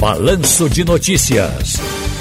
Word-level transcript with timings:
Balanço 0.00 0.70
de 0.70 0.84
Notícias. 0.84 1.74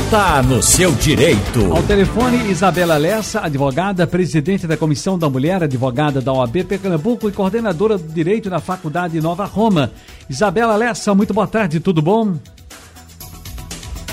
Tá 0.10 0.42
no 0.42 0.64
seu 0.64 0.92
direito. 0.94 1.72
Ao 1.72 1.84
telefone, 1.84 2.50
Isabela 2.50 2.98
Lessa, 2.98 3.42
advogada, 3.42 4.08
presidente 4.08 4.66
da 4.66 4.76
Comissão 4.76 5.18
da 5.18 5.30
Mulher, 5.30 5.62
advogada 5.62 6.20
da 6.20 6.34
OAB 6.34 6.64
Pernambuco 6.64 7.30
e 7.30 7.32
coordenadora 7.32 7.96
do 7.96 8.12
Direito 8.12 8.50
na 8.50 8.60
Faculdade 8.60 9.22
Nova 9.22 9.46
Roma. 9.46 9.92
Isabela 10.28 10.76
Lessa, 10.76 11.14
muito 11.14 11.36
boa 11.36 11.46
tarde, 11.46 11.80
tudo 11.80 12.02
bom? 12.02 12.36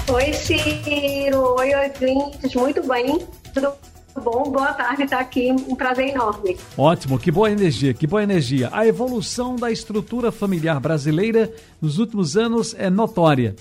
Oi, 0.08 0.32
Ciro. 0.34 1.54
Oi, 1.58 1.70
ouvintes. 1.74 2.54
Muito 2.54 2.86
bem. 2.86 3.18
Tudo 3.54 3.72
bom? 4.20 4.50
Boa 4.50 4.72
tarde, 4.72 5.02
está 5.02 5.20
aqui. 5.20 5.50
Um 5.50 5.74
prazer 5.74 6.08
enorme. 6.08 6.56
Ótimo, 6.76 7.18
que 7.18 7.30
boa 7.30 7.50
energia, 7.50 7.94
que 7.94 8.06
boa 8.06 8.22
energia. 8.22 8.68
A 8.72 8.86
evolução 8.86 9.56
da 9.56 9.70
estrutura 9.70 10.30
familiar 10.30 10.80
brasileira 10.80 11.52
nos 11.80 11.98
últimos 11.98 12.36
anos 12.36 12.74
é 12.79 12.88
notória. 12.88 13.54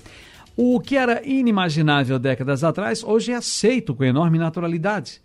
O 0.56 0.80
que 0.80 0.96
era 0.96 1.26
inimaginável 1.28 2.20
décadas 2.20 2.64
atrás, 2.64 3.04
hoje 3.04 3.32
é 3.32 3.36
aceito 3.36 3.96
com 3.96 4.04
enorme 4.04 4.38
naturalidade. 4.38 5.22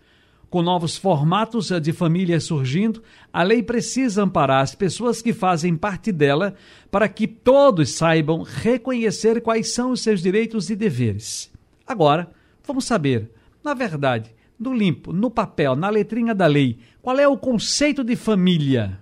Com 0.48 0.62
novos 0.62 0.96
formatos 0.96 1.68
de 1.82 1.92
família 1.92 2.40
surgindo, 2.40 3.02
a 3.30 3.42
lei 3.42 3.62
precisa 3.62 4.22
amparar 4.22 4.62
as 4.62 4.74
pessoas 4.74 5.20
que 5.20 5.34
fazem 5.34 5.76
parte 5.76 6.10
dela 6.10 6.54
para 6.90 7.06
que 7.06 7.26
todos 7.26 7.94
saibam 7.94 8.42
reconhecer 8.42 9.42
quais 9.42 9.74
são 9.74 9.90
os 9.90 10.00
seus 10.00 10.22
direitos 10.22 10.70
e 10.70 10.76
deveres. 10.76 11.52
Agora, 11.86 12.30
vamos 12.66 12.86
saber, 12.86 13.30
na 13.62 13.74
verdade, 13.74 14.34
no 14.58 14.74
limpo, 14.74 15.12
no 15.12 15.30
papel, 15.30 15.76
na 15.76 15.88
letrinha 15.88 16.34
da 16.34 16.46
lei, 16.46 16.78
qual 17.00 17.18
é 17.18 17.28
o 17.28 17.38
conceito 17.38 18.02
de 18.02 18.16
família? 18.16 18.98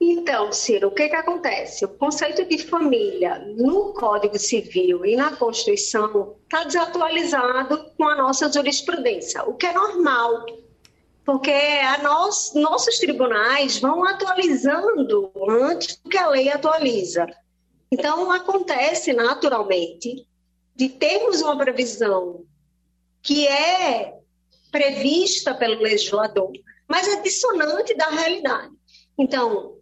Então, 0.00 0.52
Ciro, 0.52 0.88
o 0.88 0.90
que, 0.92 1.08
que 1.08 1.16
acontece? 1.16 1.84
O 1.84 1.88
conceito 1.88 2.44
de 2.44 2.58
família 2.58 3.38
no 3.56 3.92
Código 3.92 4.38
Civil 4.38 5.04
e 5.04 5.16
na 5.16 5.34
Constituição 5.34 6.36
está 6.44 6.62
desatualizado 6.62 7.90
com 7.96 8.08
a 8.08 8.14
nossa 8.14 8.50
jurisprudência, 8.50 9.42
o 9.44 9.54
que 9.54 9.66
é 9.66 9.72
normal, 9.72 10.46
porque 11.24 11.52
nós, 12.02 12.52
nossos 12.54 12.98
tribunais 12.98 13.80
vão 13.80 14.04
atualizando 14.04 15.32
antes 15.48 15.96
do 15.96 16.08
que 16.08 16.16
a 16.16 16.28
lei 16.28 16.48
atualiza. 16.48 17.26
Então, 17.90 18.30
acontece 18.30 19.12
naturalmente 19.12 20.26
de 20.78 20.88
termos 20.88 21.42
uma 21.42 21.58
previsão 21.58 22.44
que 23.20 23.48
é 23.48 24.14
prevista 24.70 25.52
pelo 25.52 25.82
legislador, 25.82 26.52
mas 26.86 27.08
é 27.08 27.20
dissonante 27.20 27.96
da 27.96 28.08
realidade. 28.08 28.72
Então, 29.18 29.76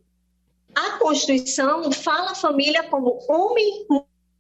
a 0.75 0.93
Constituição 0.93 1.93
fala 1.93 2.31
a 2.31 2.35
família 2.35 2.83
como 2.85 3.19
homem, 3.29 3.87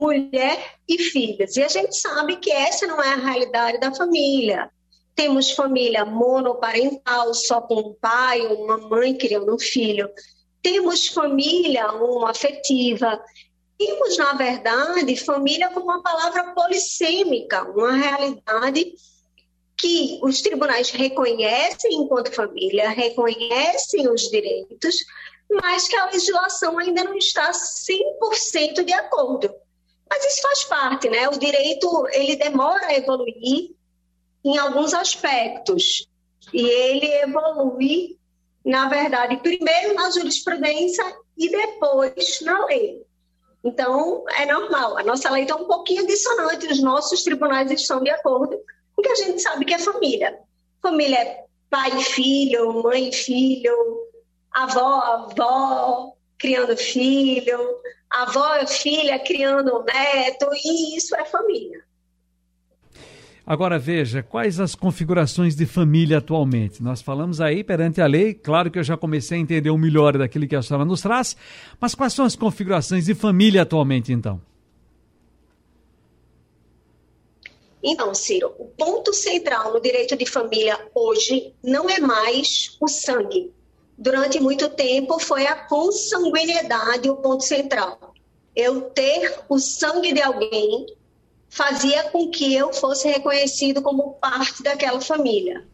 mulher 0.00 0.78
e 0.88 0.98
filhos. 0.98 1.56
E 1.56 1.62
a 1.62 1.68
gente 1.68 1.94
sabe 1.94 2.36
que 2.36 2.50
essa 2.50 2.86
não 2.86 3.02
é 3.02 3.12
a 3.12 3.16
realidade 3.16 3.78
da 3.78 3.94
família. 3.94 4.70
Temos 5.14 5.50
família 5.50 6.06
monoparental, 6.06 7.34
só 7.34 7.60
com 7.60 7.80
um 7.80 7.94
pai 8.00 8.40
ou 8.40 8.64
uma 8.64 8.78
mãe 8.78 9.14
criando 9.14 9.54
um 9.54 9.58
filho. 9.58 10.08
Temos 10.62 11.08
família 11.08 11.92
homoafetiva. 11.92 13.22
Temos, 13.78 14.16
na 14.16 14.32
verdade, 14.32 15.16
família 15.16 15.70
como 15.70 15.86
uma 15.86 16.02
palavra 16.02 16.54
polissêmica, 16.54 17.62
uma 17.64 17.92
realidade 17.92 18.94
que 19.76 20.18
os 20.22 20.40
tribunais 20.40 20.90
reconhecem 20.90 21.94
enquanto 21.94 22.34
família, 22.34 22.88
reconhecem 22.88 24.08
os 24.08 24.22
direitos, 24.30 24.96
mas 25.50 25.86
que 25.86 25.96
a 25.96 26.06
legislação 26.06 26.78
ainda 26.78 27.04
não 27.04 27.16
está 27.16 27.50
100% 27.50 28.82
de 28.82 28.92
acordo. 28.94 29.54
Mas 30.08 30.24
isso 30.24 30.42
faz 30.42 30.64
parte, 30.64 31.08
né? 31.08 31.28
O 31.28 31.38
direito, 31.38 32.06
ele 32.12 32.36
demora 32.36 32.86
a 32.86 32.94
evoluir 32.94 33.72
em 34.44 34.56
alguns 34.56 34.94
aspectos. 34.94 36.08
E 36.52 36.62
ele 36.62 37.06
evolui, 37.22 38.16
na 38.64 38.88
verdade, 38.88 39.36
primeiro 39.38 39.94
na 39.94 40.10
jurisprudência 40.10 41.04
e 41.36 41.50
depois 41.50 42.40
na 42.40 42.64
lei. 42.66 43.05
Então, 43.66 44.24
é 44.38 44.46
normal. 44.46 44.96
A 44.96 45.02
nossa 45.02 45.28
lei 45.28 45.42
está 45.42 45.56
um 45.56 45.66
pouquinho 45.66 46.06
dissonante, 46.06 46.68
os 46.68 46.80
nossos 46.80 47.24
tribunais 47.24 47.68
estão 47.68 48.00
de 48.00 48.10
acordo, 48.10 48.56
porque 48.94 49.10
a 49.10 49.14
gente 49.16 49.42
sabe 49.42 49.64
que 49.64 49.74
é 49.74 49.78
família. 49.80 50.38
Família 50.80 51.18
é 51.18 51.44
pai 51.68 51.90
e 51.98 52.04
filho, 52.04 52.80
mãe 52.80 53.08
e 53.08 53.12
filho, 53.12 53.76
avó, 54.52 55.00
avó 55.00 56.12
criando 56.38 56.76
filho, 56.76 57.58
avó 58.08 58.54
e 58.58 58.68
filha 58.68 59.18
criando 59.18 59.82
neto, 59.82 60.48
e 60.54 60.96
isso 60.96 61.16
é 61.16 61.24
família. 61.24 61.84
Agora 63.46 63.78
veja, 63.78 64.24
quais 64.24 64.58
as 64.58 64.74
configurações 64.74 65.54
de 65.54 65.66
família 65.66 66.18
atualmente? 66.18 66.82
Nós 66.82 67.00
falamos 67.00 67.40
aí 67.40 67.62
perante 67.62 68.00
a 68.00 68.06
lei, 68.06 68.34
claro 68.34 68.72
que 68.72 68.78
eu 68.78 68.82
já 68.82 68.96
comecei 68.96 69.38
a 69.38 69.40
entender 69.40 69.70
o 69.70 69.78
melhor 69.78 70.18
daquilo 70.18 70.48
que 70.48 70.56
a 70.56 70.62
senhora 70.62 70.84
nos 70.84 71.00
traz, 71.00 71.36
mas 71.80 71.94
quais 71.94 72.12
são 72.12 72.24
as 72.24 72.34
configurações 72.34 73.04
de 73.04 73.14
família 73.14 73.62
atualmente 73.62 74.12
então? 74.12 74.40
Então, 77.80 78.12
Ciro, 78.14 78.52
o 78.58 78.64
ponto 78.64 79.12
central 79.12 79.72
no 79.72 79.80
direito 79.80 80.16
de 80.16 80.26
família 80.26 80.76
hoje 80.92 81.54
não 81.62 81.88
é 81.88 82.00
mais 82.00 82.76
o 82.80 82.88
sangue, 82.88 83.52
durante 83.96 84.40
muito 84.40 84.68
tempo 84.70 85.20
foi 85.20 85.46
a 85.46 85.54
consanguinidade 85.54 87.08
o 87.08 87.14
ponto 87.14 87.44
central. 87.44 88.12
Eu 88.56 88.90
ter 88.90 89.38
o 89.48 89.60
sangue 89.60 90.12
de 90.12 90.20
alguém 90.20 90.86
fazia 91.48 92.04
com 92.10 92.30
que 92.30 92.54
eu 92.54 92.72
fosse 92.72 93.08
reconhecido 93.08 93.82
como 93.82 94.14
parte 94.14 94.62
daquela 94.62 95.00
família. 95.00 95.66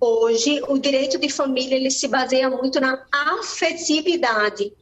Hoje, 0.00 0.62
o 0.68 0.78
direito 0.78 1.18
de 1.18 1.28
família 1.28 1.76
ele 1.76 1.90
se 1.90 2.06
baseia 2.06 2.48
muito 2.48 2.80
na 2.80 3.04
afetividade. 3.12 4.72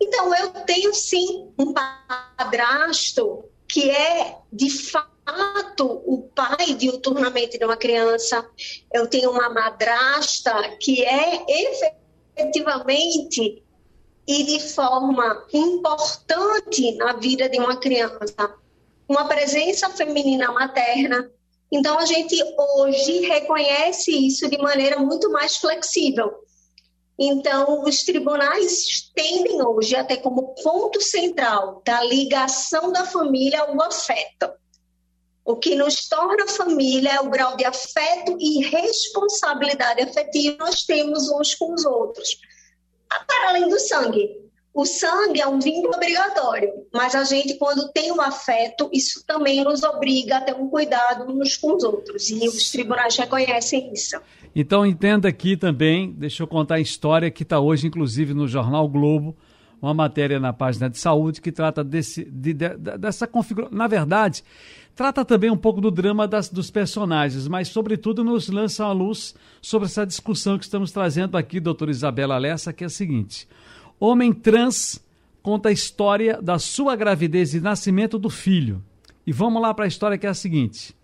Então, 0.00 0.34
eu 0.34 0.50
tenho 0.64 0.94
sim 0.94 1.50
um 1.58 1.72
padrasto 1.72 3.44
que 3.66 3.90
é 3.90 4.38
de 4.52 4.70
fato 4.70 5.08
o 6.06 6.28
pai 6.34 6.74
diuturnamente 6.74 7.58
de 7.58 7.64
uma 7.64 7.76
criança. 7.76 8.46
Eu 8.92 9.06
tenho 9.06 9.30
uma 9.30 9.48
madrasta 9.50 10.76
que 10.80 11.04
é 11.04 11.44
efetivamente 12.36 13.62
e 14.26 14.44
de 14.44 14.60
forma 14.60 15.46
importante 15.52 16.92
na 16.96 17.14
vida 17.14 17.48
de 17.48 17.58
uma 17.58 17.76
criança, 17.78 18.54
uma 19.08 19.26
presença 19.26 19.88
feminina 19.90 20.52
materna. 20.52 21.30
Então, 21.72 21.98
a 21.98 22.04
gente 22.04 22.36
hoje 22.76 23.20
reconhece 23.20 24.10
isso 24.10 24.48
de 24.48 24.58
maneira 24.58 24.98
muito 24.98 25.30
mais 25.30 25.56
flexível. 25.56 26.32
Então, 27.18 27.82
os 27.82 28.04
tribunais 28.04 29.10
tendem 29.14 29.60
hoje 29.60 29.96
até 29.96 30.16
como 30.16 30.54
ponto 30.62 31.00
central 31.00 31.82
da 31.84 32.02
ligação 32.04 32.92
da 32.92 33.04
família 33.04 33.60
ao 33.62 33.82
afeto. 33.82 34.52
O 35.44 35.56
que 35.56 35.74
nos 35.74 36.08
torna 36.08 36.46
família 36.46 37.14
é 37.14 37.20
o 37.20 37.30
grau 37.30 37.56
de 37.56 37.64
afeto 37.64 38.36
e 38.38 38.62
responsabilidade 38.62 40.02
afetiva 40.02 40.58
nós 40.58 40.84
temos 40.84 41.28
uns 41.30 41.54
com 41.54 41.72
os 41.72 41.84
outros. 41.84 42.38
Para 43.08 43.48
além 43.48 43.68
do 43.68 43.80
sangue. 43.80 44.47
O 44.78 44.86
sangue 44.86 45.40
é 45.40 45.48
um 45.48 45.58
vínculo 45.58 45.92
obrigatório, 45.92 46.70
mas 46.94 47.12
a 47.12 47.24
gente, 47.24 47.54
quando 47.54 47.88
tem 47.88 48.12
um 48.12 48.20
afeto, 48.20 48.88
isso 48.92 49.26
também 49.26 49.64
nos 49.64 49.82
obriga 49.82 50.36
a 50.36 50.40
ter 50.40 50.54
um 50.54 50.68
cuidado 50.68 51.28
uns 51.28 51.56
com 51.56 51.74
os 51.74 51.82
outros. 51.82 52.30
E 52.30 52.46
os 52.46 52.70
tribunais 52.70 53.16
reconhecem 53.16 53.92
isso. 53.92 54.20
Então, 54.54 54.86
entenda 54.86 55.26
aqui 55.26 55.56
também, 55.56 56.12
deixa 56.12 56.44
eu 56.44 56.46
contar 56.46 56.76
a 56.76 56.80
história 56.80 57.28
que 57.28 57.42
está 57.42 57.58
hoje, 57.58 57.88
inclusive, 57.88 58.32
no 58.32 58.46
Jornal 58.46 58.88
Globo, 58.88 59.36
uma 59.82 59.92
matéria 59.92 60.38
na 60.38 60.52
página 60.52 60.88
de 60.88 60.96
saúde 60.96 61.40
que 61.40 61.50
trata 61.50 61.82
desse, 61.82 62.24
de, 62.26 62.52
de, 62.52 62.68
dessa 62.76 63.26
configuração. 63.26 63.76
Na 63.76 63.88
verdade, 63.88 64.44
trata 64.94 65.24
também 65.24 65.50
um 65.50 65.56
pouco 65.56 65.80
do 65.80 65.90
drama 65.90 66.28
das, 66.28 66.48
dos 66.48 66.70
personagens, 66.70 67.48
mas, 67.48 67.66
sobretudo, 67.66 68.22
nos 68.22 68.48
lança 68.48 68.84
a 68.84 68.92
luz 68.92 69.34
sobre 69.60 69.86
essa 69.86 70.06
discussão 70.06 70.56
que 70.56 70.62
estamos 70.62 70.92
trazendo 70.92 71.36
aqui, 71.36 71.58
doutora 71.58 71.90
Isabela 71.90 72.38
Lessa, 72.38 72.72
que 72.72 72.84
é 72.84 72.86
a 72.86 72.90
seguinte: 72.90 73.48
homem 74.00 74.32
trans 74.32 75.04
conta 75.42 75.68
a 75.68 75.72
história 75.72 76.40
da 76.42 76.58
sua 76.58 76.94
gravidez 76.94 77.54
e 77.54 77.60
nascimento 77.60 78.18
do 78.18 78.30
filho. 78.30 78.82
E 79.26 79.32
vamos 79.32 79.60
lá 79.60 79.72
para 79.74 79.84
a 79.84 79.88
história 79.88 80.18
que 80.18 80.26
é 80.26 80.30
a 80.30 80.34
seguinte: 80.34 80.94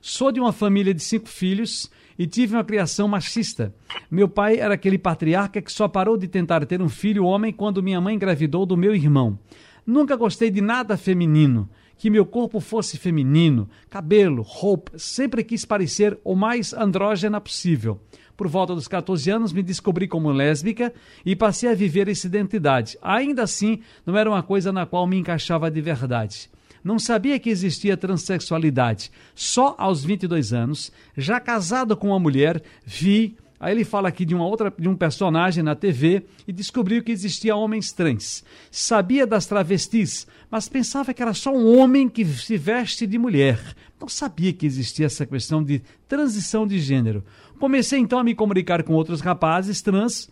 sou 0.00 0.32
de 0.32 0.40
uma 0.40 0.52
família 0.52 0.92
de 0.92 1.02
cinco 1.02 1.28
filhos 1.28 1.90
e 2.18 2.26
tive 2.26 2.54
uma 2.54 2.64
criação 2.64 3.08
machista. 3.08 3.74
Meu 4.10 4.28
pai 4.28 4.58
era 4.58 4.74
aquele 4.74 4.98
patriarca 4.98 5.62
que 5.62 5.72
só 5.72 5.88
parou 5.88 6.16
de 6.16 6.28
tentar 6.28 6.64
ter 6.66 6.82
um 6.82 6.88
filho 6.88 7.24
homem 7.24 7.52
quando 7.52 7.82
minha 7.82 8.00
mãe 8.00 8.14
engravidou 8.14 8.66
do 8.66 8.76
meu 8.76 8.94
irmão. 8.94 9.38
Nunca 9.86 10.16
gostei 10.16 10.50
de 10.50 10.60
nada 10.60 10.96
feminino. 10.96 11.68
Que 12.02 12.10
meu 12.10 12.26
corpo 12.26 12.58
fosse 12.58 12.98
feminino, 12.98 13.68
cabelo, 13.88 14.42
roupa, 14.42 14.90
sempre 14.98 15.44
quis 15.44 15.64
parecer 15.64 16.18
o 16.24 16.34
mais 16.34 16.72
andrógena 16.72 17.40
possível. 17.40 18.00
Por 18.36 18.48
volta 18.48 18.74
dos 18.74 18.88
14 18.88 19.30
anos, 19.30 19.52
me 19.52 19.62
descobri 19.62 20.08
como 20.08 20.32
lésbica 20.32 20.92
e 21.24 21.36
passei 21.36 21.70
a 21.70 21.76
viver 21.76 22.08
essa 22.08 22.26
identidade. 22.26 22.98
Ainda 23.00 23.44
assim, 23.44 23.82
não 24.04 24.16
era 24.16 24.28
uma 24.28 24.42
coisa 24.42 24.72
na 24.72 24.84
qual 24.84 25.06
me 25.06 25.16
encaixava 25.16 25.70
de 25.70 25.80
verdade. 25.80 26.50
Não 26.82 26.98
sabia 26.98 27.38
que 27.38 27.48
existia 27.48 27.96
transexualidade. 27.96 29.12
Só 29.32 29.76
aos 29.78 30.04
22 30.04 30.52
anos, 30.52 30.90
já 31.16 31.38
casado 31.38 31.96
com 31.96 32.08
uma 32.08 32.18
mulher, 32.18 32.60
vi 32.84 33.36
Aí 33.62 33.72
ele 33.72 33.84
fala 33.84 34.08
aqui 34.08 34.24
de 34.24 34.34
uma 34.34 34.44
outra 34.44 34.74
de 34.76 34.88
um 34.88 34.96
personagem 34.96 35.62
na 35.62 35.76
TV 35.76 36.24
e 36.48 36.52
descobriu 36.52 37.00
que 37.00 37.12
existia 37.12 37.54
homens 37.54 37.92
trans. 37.92 38.42
Sabia 38.72 39.24
das 39.24 39.46
travestis, 39.46 40.26
mas 40.50 40.68
pensava 40.68 41.14
que 41.14 41.22
era 41.22 41.32
só 41.32 41.54
um 41.54 41.78
homem 41.78 42.08
que 42.08 42.24
se 42.24 42.56
veste 42.56 43.06
de 43.06 43.16
mulher. 43.16 43.60
Não 44.00 44.08
sabia 44.08 44.52
que 44.52 44.66
existia 44.66 45.06
essa 45.06 45.24
questão 45.24 45.62
de 45.62 45.80
transição 46.08 46.66
de 46.66 46.80
gênero. 46.80 47.22
Comecei 47.60 48.00
então 48.00 48.18
a 48.18 48.24
me 48.24 48.34
comunicar 48.34 48.82
com 48.82 48.94
outros 48.94 49.20
rapazes 49.20 49.80
trans 49.80 50.28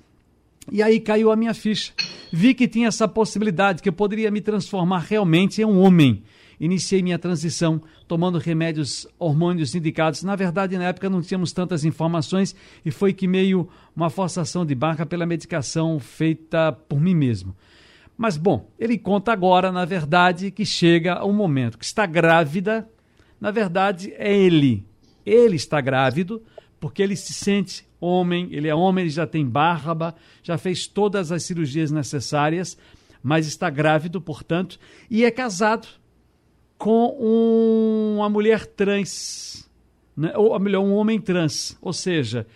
e 0.72 0.82
aí 0.82 0.98
caiu 0.98 1.30
a 1.30 1.36
minha 1.36 1.54
ficha. 1.54 1.92
Vi 2.32 2.54
que 2.54 2.68
tinha 2.68 2.88
essa 2.88 3.08
possibilidade, 3.08 3.82
que 3.82 3.88
eu 3.88 3.92
poderia 3.92 4.30
me 4.30 4.40
transformar 4.40 5.00
realmente 5.00 5.60
em 5.60 5.64
um 5.64 5.80
homem 5.80 6.22
iniciei 6.60 7.02
minha 7.02 7.18
transição 7.18 7.80
tomando 8.06 8.38
remédios 8.38 9.08
hormônios 9.18 9.74
indicados. 9.74 10.22
Na 10.22 10.36
verdade, 10.36 10.76
na 10.76 10.84
época 10.84 11.08
não 11.08 11.22
tínhamos 11.22 11.52
tantas 11.52 11.84
informações 11.84 12.54
e 12.84 12.90
foi 12.90 13.14
que 13.14 13.26
meio 13.26 13.68
uma 13.96 14.10
forçação 14.10 14.66
de 14.66 14.74
barca 14.74 15.06
pela 15.06 15.24
medicação 15.24 15.98
feita 15.98 16.70
por 16.70 17.00
mim 17.00 17.14
mesmo. 17.14 17.56
Mas 18.16 18.36
bom, 18.36 18.70
ele 18.78 18.98
conta 18.98 19.32
agora, 19.32 19.72
na 19.72 19.86
verdade, 19.86 20.50
que 20.50 20.66
chega 20.66 21.24
um 21.24 21.32
momento 21.32 21.78
que 21.78 21.84
está 21.84 22.04
grávida. 22.04 22.86
Na 23.40 23.50
verdade, 23.50 24.12
é 24.18 24.36
ele. 24.36 24.86
Ele 25.24 25.56
está 25.56 25.80
grávido 25.80 26.42
porque 26.78 27.02
ele 27.02 27.16
se 27.16 27.32
sente 27.32 27.88
homem, 28.00 28.48
ele 28.50 28.68
é 28.68 28.74
homem, 28.74 29.02
ele 29.02 29.10
já 29.10 29.26
tem 29.26 29.46
barba, 29.46 30.14
já 30.42 30.56
fez 30.56 30.86
todas 30.86 31.30
as 31.30 31.42
cirurgias 31.44 31.90
necessárias, 31.90 32.78
mas 33.22 33.46
está 33.46 33.68
grávido, 33.68 34.20
portanto, 34.20 34.78
e 35.10 35.24
é 35.24 35.30
casado 35.30 35.86
com 36.78 37.14
um, 37.20 38.16
uma 38.16 38.28
mulher 38.30 38.64
trans, 38.64 39.68
né? 40.16 40.32
ou 40.34 40.58
melhor, 40.58 40.82
um 40.82 40.94
homem 40.94 41.20
trans, 41.20 41.76
ou 41.82 41.92
seja, 41.92 42.46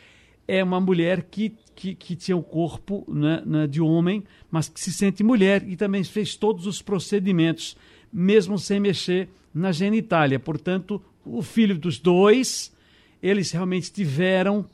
é 0.49 0.65
uma 0.65 0.81
mulher 0.81 1.25
que, 1.25 1.55
que, 1.75 1.95
que 1.95 2.17
tinha 2.17 2.37
o 2.37 2.43
corpo 2.43 3.05
né, 3.09 3.43
né, 3.45 3.67
de 3.67 3.81
homem, 3.81 4.25
mas 4.51 4.69
que 4.69 4.81
se 4.81 4.93
sente 4.93 5.23
mulher 5.23 5.67
e 5.69 5.77
também 5.77 6.03
fez 6.05 6.37
todos 6.37 6.67
os 6.67 6.81
procedimentos, 6.81 7.77
mesmo 8.13 8.59
sem 8.59 8.81
mexer 8.81 9.29
na 9.53 9.73
genitália. 9.73 10.39
Portanto, 10.39 11.03
o 11.25 11.43
filho 11.43 11.79
dos 11.79 11.99
dois, 11.99 12.75
eles 13.23 13.51
realmente 13.51 13.93
tiveram 13.93 14.67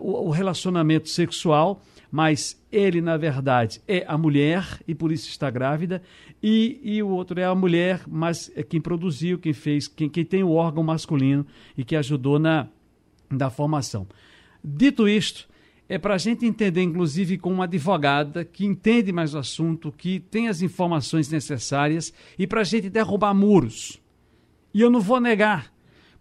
o, 0.00 0.28
o 0.28 0.30
relacionamento 0.30 1.08
sexual 1.08 1.80
mas 2.14 2.64
ele, 2.70 3.00
na 3.00 3.16
verdade, 3.16 3.82
é 3.88 4.04
a 4.06 4.16
mulher 4.16 4.80
e 4.86 4.94
por 4.94 5.10
isso 5.10 5.28
está 5.28 5.50
grávida, 5.50 6.00
e, 6.40 6.78
e 6.80 7.02
o 7.02 7.08
outro 7.08 7.40
é 7.40 7.44
a 7.44 7.52
mulher, 7.56 8.02
mas 8.06 8.52
é 8.54 8.62
quem 8.62 8.80
produziu, 8.80 9.36
quem 9.36 9.52
fez, 9.52 9.88
quem, 9.88 10.08
quem 10.08 10.24
tem 10.24 10.44
o 10.44 10.52
órgão 10.52 10.84
masculino 10.84 11.44
e 11.76 11.84
que 11.84 11.96
ajudou 11.96 12.38
na, 12.38 12.68
na 13.28 13.50
formação. 13.50 14.06
Dito 14.62 15.08
isto, 15.08 15.48
é 15.88 15.98
para 15.98 16.14
a 16.14 16.18
gente 16.18 16.46
entender, 16.46 16.82
inclusive, 16.82 17.36
com 17.36 17.52
uma 17.52 17.64
advogada 17.64 18.44
que 18.44 18.64
entende 18.64 19.10
mais 19.10 19.34
o 19.34 19.38
assunto, 19.38 19.90
que 19.90 20.20
tem 20.20 20.46
as 20.46 20.62
informações 20.62 21.28
necessárias 21.28 22.14
e 22.38 22.46
para 22.46 22.60
a 22.60 22.64
gente 22.64 22.88
derrubar 22.88 23.34
muros. 23.34 24.00
E 24.72 24.80
eu 24.80 24.88
não 24.88 25.00
vou 25.00 25.18
negar. 25.18 25.73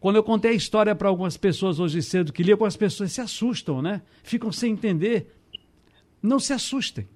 Quando 0.03 0.17
eu 0.17 0.23
contei 0.23 0.51
a 0.51 0.53
história 0.53 0.93
para 0.93 1.07
algumas 1.07 1.37
pessoas 1.37 1.79
hoje 1.79 2.01
cedo 2.01 2.33
que 2.33 2.43
li, 2.43 2.51
algumas 2.51 2.75
pessoas 2.75 3.13
se 3.13 3.21
assustam, 3.21 3.81
né? 3.81 4.01
Ficam 4.21 4.51
sem 4.51 4.73
entender 4.73 5.33
não 6.21 6.41
se 6.41 6.51
assustem, 6.51 7.07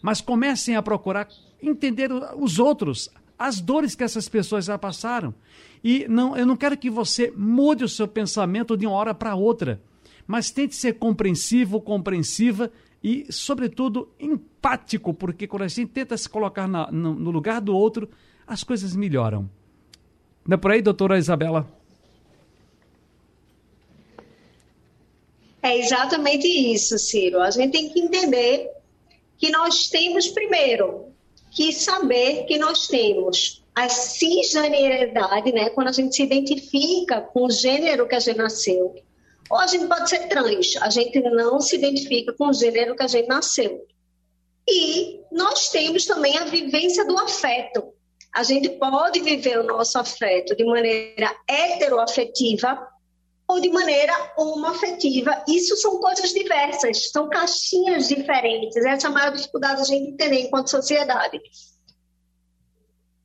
mas 0.00 0.20
comecem 0.20 0.76
a 0.76 0.82
procurar 0.82 1.26
entender 1.60 2.12
os 2.36 2.60
outros, 2.60 3.10
as 3.36 3.60
dores 3.60 3.96
que 3.96 4.04
essas 4.04 4.28
pessoas 4.28 4.66
já 4.66 4.78
passaram. 4.78 5.34
E 5.82 6.06
não, 6.06 6.36
eu 6.36 6.46
não 6.46 6.56
quero 6.56 6.76
que 6.76 6.88
você 6.88 7.32
mude 7.36 7.82
o 7.82 7.88
seu 7.88 8.06
pensamento 8.06 8.76
de 8.76 8.86
uma 8.86 8.94
hora 8.94 9.12
para 9.12 9.34
outra, 9.34 9.82
mas 10.24 10.48
tente 10.48 10.76
ser 10.76 10.92
compreensivo, 10.92 11.80
compreensiva 11.80 12.70
e, 13.02 13.26
sobretudo, 13.32 14.12
empático, 14.20 15.12
porque 15.12 15.48
quando 15.48 15.62
a 15.62 15.68
gente 15.68 15.90
tenta 15.90 16.16
se 16.16 16.28
colocar 16.28 16.68
na, 16.68 16.88
no, 16.92 17.14
no 17.14 17.32
lugar 17.32 17.60
do 17.60 17.74
outro, 17.74 18.08
as 18.46 18.62
coisas 18.62 18.94
melhoram. 18.94 19.50
Não 20.46 20.54
é 20.54 20.56
por 20.56 20.70
aí, 20.70 20.80
doutora 20.80 21.18
Isabela? 21.18 21.77
É 25.68 25.76
exatamente 25.76 26.48
isso, 26.48 26.98
Ciro. 26.98 27.42
A 27.42 27.50
gente 27.50 27.72
tem 27.72 27.90
que 27.90 28.00
entender 28.00 28.70
que 29.36 29.50
nós 29.50 29.88
temos, 29.88 30.26
primeiro, 30.28 31.12
que 31.50 31.72
saber 31.74 32.44
que 32.46 32.56
nós 32.56 32.86
temos 32.86 33.62
a 33.74 33.86
cisgeneridade, 33.86 35.52
né? 35.52 35.68
Quando 35.68 35.88
a 35.88 35.92
gente 35.92 36.16
se 36.16 36.22
identifica 36.22 37.20
com 37.20 37.44
o 37.44 37.50
gênero 37.50 38.08
que 38.08 38.14
a 38.14 38.18
gente 38.18 38.38
nasceu. 38.38 38.94
Ou 39.50 39.58
a 39.58 39.66
gente 39.66 39.86
pode 39.86 40.08
ser 40.08 40.26
trans, 40.28 40.74
a 40.80 40.88
gente 40.88 41.20
não 41.20 41.60
se 41.60 41.76
identifica 41.76 42.32
com 42.32 42.48
o 42.48 42.52
gênero 42.54 42.96
que 42.96 43.02
a 43.02 43.06
gente 43.06 43.28
nasceu. 43.28 43.86
E 44.66 45.20
nós 45.30 45.68
temos 45.68 46.06
também 46.06 46.38
a 46.38 46.44
vivência 46.44 47.04
do 47.04 47.18
afeto. 47.18 47.92
A 48.32 48.42
gente 48.42 48.70
pode 48.70 49.20
viver 49.20 49.58
o 49.58 49.64
nosso 49.64 49.98
afeto 49.98 50.56
de 50.56 50.64
maneira 50.64 51.34
heteroafetiva, 51.46 52.88
ou 53.48 53.58
de 53.58 53.70
maneira 53.70 54.12
homoafetiva. 54.36 55.42
Isso 55.48 55.74
são 55.78 55.98
coisas 55.98 56.30
diversas, 56.30 57.10
são 57.10 57.30
caixinhas 57.30 58.06
diferentes. 58.06 58.76
Essa 58.76 59.06
é 59.06 59.10
a 59.10 59.12
maior 59.12 59.32
dificuldade 59.32 59.80
a 59.80 59.84
gente 59.84 60.10
entender 60.10 60.40
enquanto 60.42 60.70
sociedade. 60.70 61.40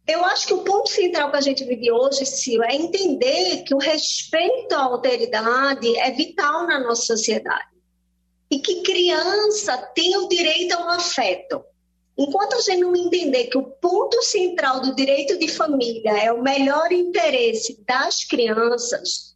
Eu 0.08 0.24
acho 0.26 0.48
que 0.48 0.54
o 0.54 0.64
ponto 0.64 0.90
central 0.90 1.30
que 1.30 1.38
a 1.38 1.42
gente 1.42 1.64
vive 1.66 1.92
hoje, 1.92 2.26
Ciro, 2.26 2.64
é 2.64 2.76
entender 2.76 3.64
que 3.64 3.76
o 3.76 3.78
respeito 3.78 4.74
à 4.74 4.84
alteridade 4.84 5.98
é 5.98 6.12
vital 6.12 6.66
na 6.68 6.80
nossa 6.80 7.04
sociedade. 7.04 7.72
E 8.50 8.60
que 8.60 8.82
criança 8.82 9.78
tem 9.94 10.16
o 10.18 10.28
direito 10.28 10.74
ao 10.74 10.90
afeto. 10.90 11.64
Enquanto 12.18 12.56
a 12.56 12.62
gente 12.62 12.82
não 12.82 12.96
entender 12.96 13.46
que 13.46 13.58
o 13.58 13.64
ponto 13.64 14.22
central 14.22 14.82
do 14.82 14.94
direito 14.94 15.38
de 15.40 15.48
família 15.48 16.12
é 16.12 16.32
o 16.32 16.44
melhor 16.44 16.92
interesse 16.92 17.82
das 17.88 18.24
crianças, 18.24 19.33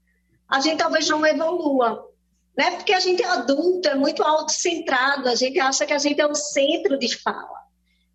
a 0.50 0.60
gente 0.60 0.78
talvez 0.78 1.08
não 1.10 1.26
evolua. 1.26 2.08
Né? 2.58 2.72
Porque 2.72 2.94
a 2.94 3.00
gente 3.00 3.22
é 3.22 3.28
adulto, 3.28 3.88
é 3.88 3.96
muito 3.96 4.24
autocentrado, 4.24 5.30
a 5.30 5.36
gente 5.36 5.60
acha 5.60 5.86
que 5.86 5.94
a 5.94 6.00
gente 6.00 6.20
é 6.20 6.26
o 6.26 6.34
centro 6.34 6.98
de 6.98 7.16
fala. 7.18 7.58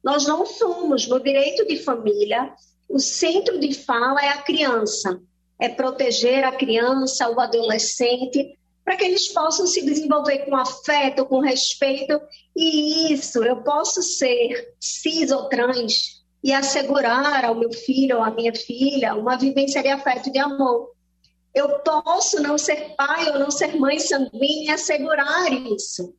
Nós 0.02 0.26
não 0.26 0.44
somos. 0.44 1.06
No 1.06 1.20
direito 1.20 1.66
de 1.66 1.76
família, 1.78 2.52
o 2.88 2.98
centro 2.98 3.58
de 3.60 3.72
fala 3.72 4.20
é 4.20 4.30
a 4.30 4.42
criança. 4.42 5.20
É 5.60 5.68
proteger 5.68 6.42
a 6.42 6.50
criança, 6.50 7.28
o 7.28 7.38
adolescente, 7.38 8.58
para 8.84 8.96
que 8.96 9.04
eles 9.04 9.28
possam 9.28 9.64
se 9.64 9.84
desenvolver 9.84 10.38
com 10.40 10.56
afeto, 10.56 11.24
com 11.24 11.38
respeito. 11.38 12.20
E 12.56 13.12
isso, 13.12 13.44
eu 13.44 13.62
posso 13.62 14.02
ser 14.02 14.74
cis 14.80 15.30
ou 15.30 15.48
trans 15.48 16.22
e 16.42 16.52
assegurar 16.52 17.44
ao 17.44 17.54
meu 17.54 17.72
filho 17.72 18.16
ou 18.16 18.24
à 18.24 18.30
minha 18.30 18.52
filha 18.52 19.14
uma 19.14 19.36
vivência 19.36 19.80
de 19.82 19.88
afeto 19.88 20.28
e 20.28 20.32
de 20.32 20.38
amor. 20.40 20.90
Eu 21.54 21.80
posso 21.80 22.42
não 22.42 22.56
ser 22.56 22.94
pai 22.96 23.30
ou 23.30 23.38
não 23.38 23.50
ser 23.50 23.76
mãe 23.78 23.98
sanguínea 23.98 24.74
assegurar 24.74 25.52
isso. 25.52 26.14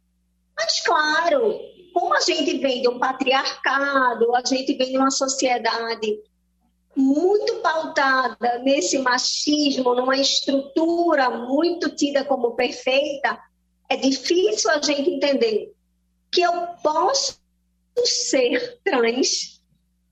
Mas, 0.56 0.82
claro, 0.82 1.60
como 1.94 2.13
a 2.13 2.20
gente 2.20 2.58
vem 2.60 2.82
de 2.82 2.88
um 2.88 3.00
patriarcado, 3.00 4.36
a 4.36 4.44
gente 4.46 4.74
vem 4.75 4.92
de 4.92 4.98
uma 4.98 5.12
sociedade 5.12 6.20
muito 6.96 7.56
pautada 7.56 8.60
nesse 8.60 9.00
machismo, 9.00 9.96
numa 9.96 10.16
estrutura 10.16 11.30
muito 11.32 11.90
tida 11.96 12.24
como 12.24 12.56
perfeita, 12.56 13.40
é 13.90 13.96
difícil 13.96 14.70
a 14.70 14.82
gente 14.82 15.10
entender 15.10 15.74
que 16.32 16.42
eu 16.42 16.68
posso 16.84 17.40
ser 18.06 18.80
trans 18.84 19.62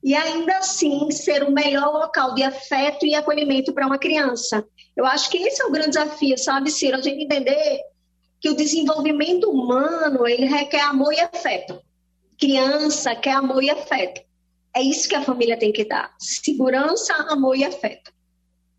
e 0.04 0.16
ainda 0.16 0.58
assim 0.58 1.12
ser 1.12 1.44
o 1.44 1.52
melhor 1.52 1.92
local 1.94 2.34
de 2.34 2.44
afeto 2.44 3.06
e 3.06 3.14
acolhimento 3.14 3.72
para 3.72 3.86
uma 3.86 4.00
criança. 4.00 4.66
Eu 4.96 5.06
acho 5.06 5.30
que 5.30 5.38
esse 5.38 5.62
é 5.62 5.66
o 5.66 5.72
grande 5.72 5.90
desafio, 5.92 6.38
sabe, 6.38 6.72
Ciro? 6.72 6.98
A 6.98 7.02
gente 7.02 7.24
entender 7.24 7.82
que 8.40 8.50
o 8.50 8.56
desenvolvimento 8.56 9.50
humano 9.50 10.28
ele 10.28 10.46
requer 10.46 10.82
amor 10.82 11.14
e 11.14 11.20
afeto. 11.20 11.80
Criança 12.40 13.16
quer 13.16 13.34
amor 13.34 13.64
e 13.64 13.70
afeto. 13.70 14.22
É 14.74 14.82
isso 14.82 15.08
que 15.08 15.16
a 15.16 15.22
família 15.22 15.58
tem 15.58 15.72
que 15.72 15.86
dar: 15.86 16.14
segurança, 16.18 17.14
amor 17.30 17.56
e 17.56 17.64
afeto. 17.64 18.12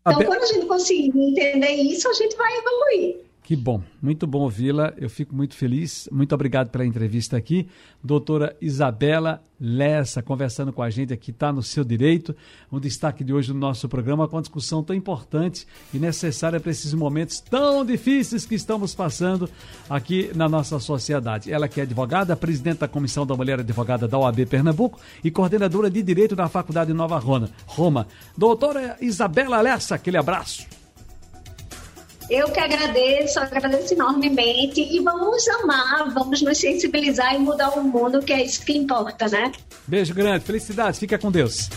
Então, 0.05 0.21
quando 0.25 0.43
a 0.43 0.47
gente 0.47 0.65
conseguir 0.65 1.17
entender 1.17 1.71
isso, 1.75 2.09
a 2.09 2.13
gente 2.13 2.35
vai 2.35 2.51
evoluir. 2.57 3.23
Que 3.43 3.57
bom, 3.57 3.83
muito 4.01 4.25
bom 4.25 4.39
ouvi-la. 4.39 4.93
Eu 4.95 5.09
fico 5.09 5.35
muito 5.35 5.53
feliz. 5.53 6.07
Muito 6.09 6.33
obrigado 6.33 6.69
pela 6.69 6.85
entrevista 6.85 7.35
aqui. 7.35 7.67
Doutora 8.01 8.55
Isabela 8.61 9.43
Lessa, 9.59 10.21
conversando 10.21 10.71
com 10.71 10.81
a 10.81 10.89
gente 10.89 11.13
aqui, 11.13 11.31
está 11.31 11.51
no 11.51 11.61
seu 11.61 11.83
direito. 11.83 12.33
Um 12.71 12.79
destaque 12.79 13.21
de 13.21 13.33
hoje 13.33 13.51
no 13.51 13.59
nosso 13.59 13.89
programa 13.89 14.29
com 14.29 14.37
uma 14.37 14.41
discussão 14.41 14.81
tão 14.81 14.95
importante 14.95 15.67
e 15.93 15.99
necessária 15.99 16.57
para 16.57 16.71
esses 16.71 16.93
momentos 16.93 17.41
tão 17.41 17.85
difíceis 17.85 18.45
que 18.45 18.55
estamos 18.55 18.95
passando 18.95 19.49
aqui 19.89 20.31
na 20.33 20.47
nossa 20.47 20.79
sociedade. 20.79 21.51
Ela 21.51 21.67
que 21.67 21.81
é 21.81 21.83
advogada, 21.83 22.37
presidente 22.37 22.79
da 22.79 22.87
Comissão 22.87 23.25
da 23.25 23.35
Mulher 23.35 23.59
Advogada 23.59 24.07
da 24.07 24.17
OAB 24.17 24.45
Pernambuco 24.45 24.99
e 25.21 25.29
coordenadora 25.29 25.89
de 25.89 26.01
Direito 26.01 26.33
da 26.33 26.47
Faculdade 26.47 26.93
Nova 26.93 27.19
Roma. 27.19 28.07
Doutora 28.37 28.95
Isabela 29.01 29.59
Lessa, 29.59 29.95
aquele 29.95 30.17
abraço. 30.17 30.82
Eu 32.29 32.49
que 32.49 32.59
agradeço, 32.59 33.39
agradeço 33.39 33.93
enormemente 33.93 34.81
e 34.81 34.99
vamos 34.99 35.47
amar, 35.49 36.09
vamos 36.13 36.41
nos 36.41 36.57
sensibilizar 36.57 37.35
e 37.35 37.39
mudar 37.39 37.69
o 37.69 37.83
mundo, 37.83 38.21
que 38.21 38.33
é 38.33 38.43
isso 38.43 38.65
que 38.65 38.77
importa, 38.77 39.27
né? 39.27 39.51
Beijo 39.87 40.13
grande, 40.13 40.45
felicidades, 40.45 40.99
fica 40.99 41.17
com 41.17 41.31
Deus. 41.31 41.69